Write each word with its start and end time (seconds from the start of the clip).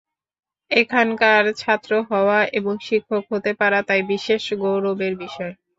এখানকার 0.71 1.43
ছাত্র 1.57 1.91
হওয়া 2.09 2.39
এবং 2.57 2.73
শিক্ষক 2.87 3.23
হতে 3.31 3.51
পারা 3.59 3.79
তাই 3.87 4.01
বিশেষ 4.11 4.43
গৌরবের 4.61 5.13
বিষয়। 5.23 5.53